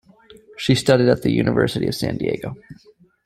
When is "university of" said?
1.31-1.93